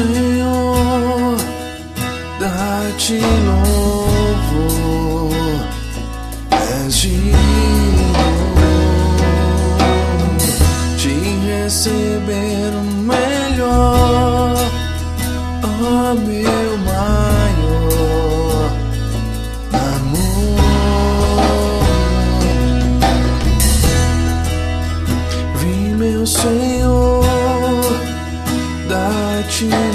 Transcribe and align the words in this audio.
Senhor, 0.00 1.36
dá-te 2.40 3.20
novo, 3.44 4.64
és 6.86 6.94
digno 6.94 8.08
de 10.96 11.14
receber 11.50 12.72
o 12.72 12.82
melhor, 13.04 14.56
ó 15.62 15.68
oh, 15.68 16.14
meu 16.14 16.78
maior 16.88 18.70
amor. 19.74 20.60
Vi 25.58 25.76
meu 25.94 26.26
Senhor, 26.26 27.22
dá-te 28.88 29.89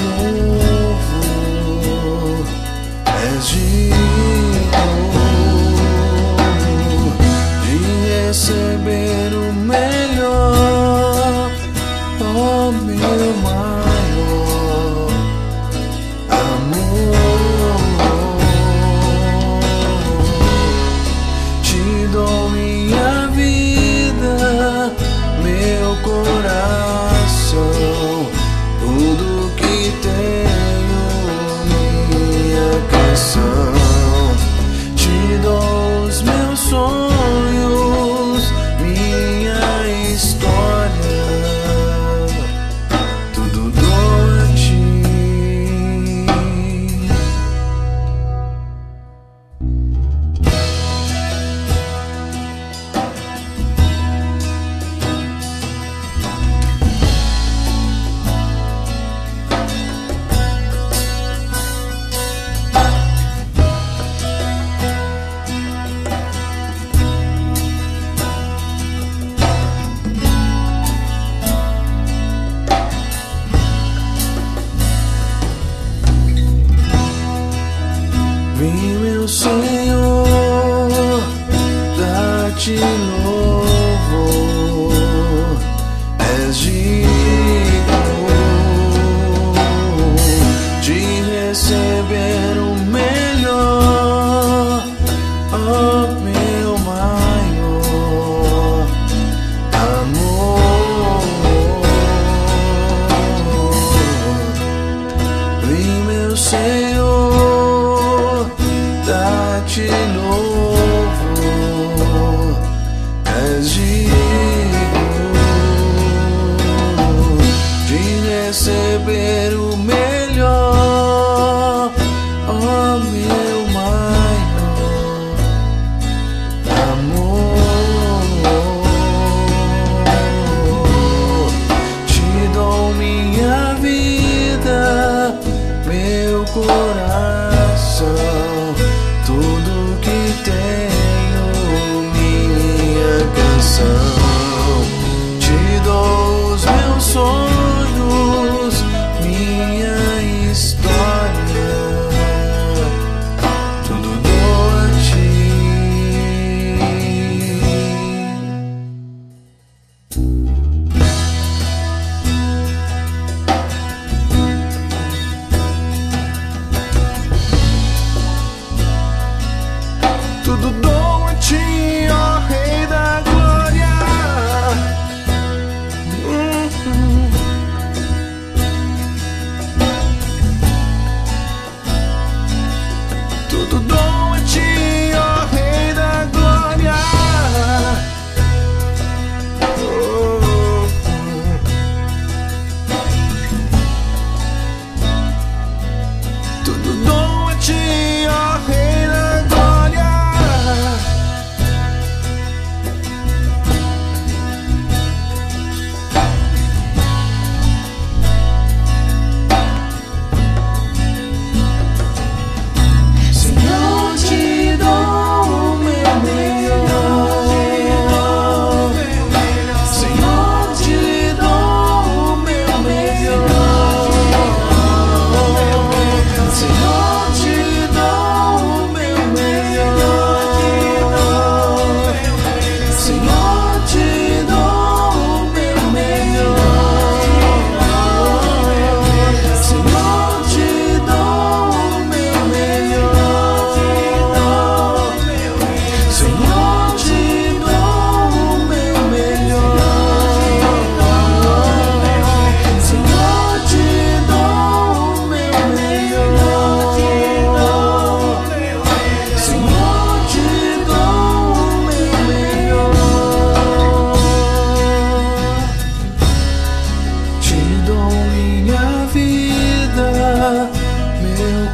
receber 8.75 9.33
o 9.33 9.53
melhor, 9.53 11.51
oh 12.21 12.71
meu 12.71 13.33
maior 13.43 15.09
amor. 16.29 17.15
Te 21.63 22.07
dou 22.11 22.49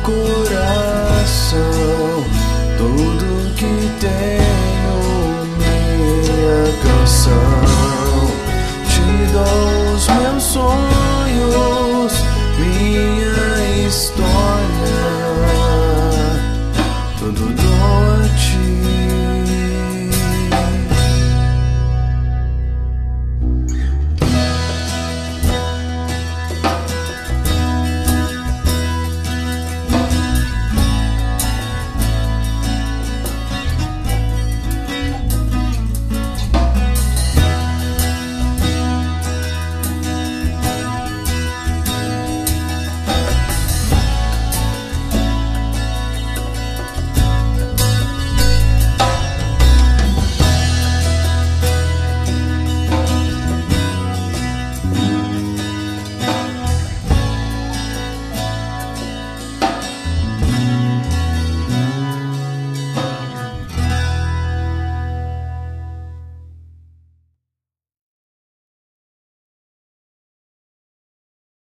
coração 0.03 1.62
tudo 2.77 3.53
que 3.56 3.89
tem. 4.00 4.41